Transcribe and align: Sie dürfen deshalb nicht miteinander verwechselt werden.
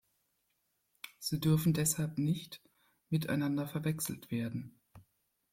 Sie 1.19 1.39
dürfen 1.39 1.73
deshalb 1.75 2.17
nicht 2.17 2.59
miteinander 3.11 3.67
verwechselt 3.67 4.31
werden. 4.31 4.81